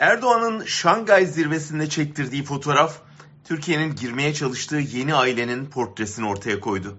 [0.00, 2.96] Erdoğan'ın Şangay zirvesinde çektirdiği fotoğraf
[3.44, 6.98] Türkiye'nin girmeye çalıştığı yeni ailenin portresini ortaya koydu.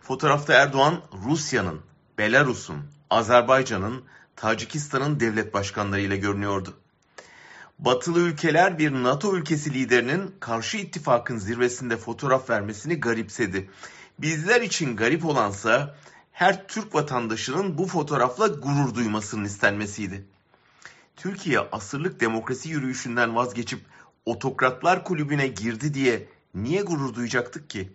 [0.00, 1.80] Fotoğrafta Erdoğan Rusya'nın,
[2.18, 2.76] Belarus'un,
[3.10, 4.04] Azerbaycan'ın,
[4.36, 6.74] Tacikistan'ın devlet başkanlarıyla görünüyordu.
[7.78, 13.70] Batılı ülkeler bir NATO ülkesi liderinin karşı ittifakın zirvesinde fotoğraf vermesini garipsedi.
[14.18, 15.96] Bizler için garip olansa
[16.32, 20.26] her Türk vatandaşının bu fotoğrafla gurur duymasının istenmesiydi.
[21.16, 23.80] Türkiye asırlık demokrasi yürüyüşünden vazgeçip
[24.26, 27.92] otokratlar kulübüne girdi diye niye gurur duyacaktık ki?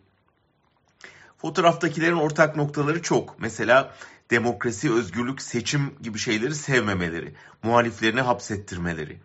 [1.38, 3.40] Fotoğraftakilerin ortak noktaları çok.
[3.40, 3.96] Mesela
[4.32, 9.18] demokrasi, özgürlük, seçim gibi şeyleri sevmemeleri, muhaliflerini hapsettirmeleri,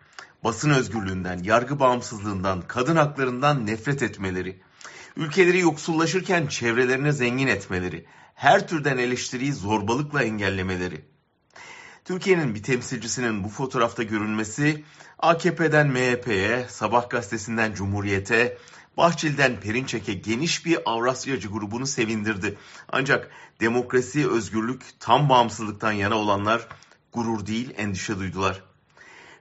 [0.43, 4.61] basın özgürlüğünden, yargı bağımsızlığından, kadın haklarından nefret etmeleri,
[5.17, 11.12] ülkeleri yoksullaşırken çevrelerine zengin etmeleri, her türden eleştiriyi zorbalıkla engellemeleri.
[12.05, 14.83] Türkiye'nin bir temsilcisinin bu fotoğrafta görünmesi
[15.19, 18.57] AKP'den MHP'ye, Sabah gazetesinden Cumhuriyet'e,
[18.97, 22.57] Bahçeli'den Perinçek'e geniş bir Avrasyacı grubunu sevindirdi.
[22.89, 23.29] Ancak
[23.61, 26.67] demokrasi, özgürlük, tam bağımsızlıktan yana olanlar
[27.13, 28.63] gurur değil endişe duydular.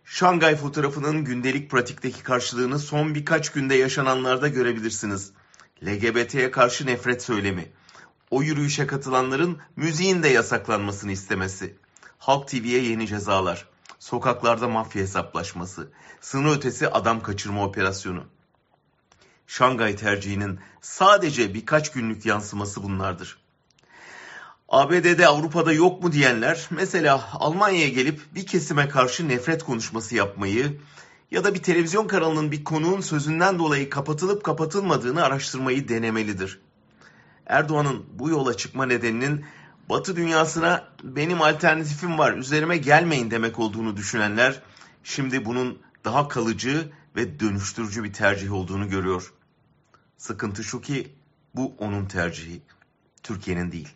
[0.04, 5.32] Şangay fotoğrafının gündelik pratikteki karşılığını son birkaç günde yaşananlarda görebilirsiniz.
[5.86, 7.68] LGBT'ye karşı nefret söylemi,
[8.30, 11.76] o yürüyüşe katılanların müziğin de yasaklanmasını istemesi,
[12.22, 15.88] Halk TV'ye yeni cezalar, sokaklarda mafya hesaplaşması,
[16.20, 18.24] sınır ötesi adam kaçırma operasyonu.
[19.46, 23.38] Şangay tercihinin sadece birkaç günlük yansıması bunlardır.
[24.68, 30.80] ABD'de Avrupa'da yok mu diyenler mesela Almanya'ya gelip bir kesime karşı nefret konuşması yapmayı
[31.30, 36.60] ya da bir televizyon kanalının bir konuğun sözünden dolayı kapatılıp kapatılmadığını araştırmayı denemelidir.
[37.46, 39.44] Erdoğan'ın bu yola çıkma nedeninin
[39.88, 44.62] Batı dünyasına benim alternatifim var üzerime gelmeyin demek olduğunu düşünenler
[45.04, 49.32] şimdi bunun daha kalıcı ve dönüştürücü bir tercih olduğunu görüyor.
[50.16, 51.12] Sıkıntı şu ki
[51.54, 52.62] bu onun tercihi,
[53.22, 53.88] Türkiye'nin değil.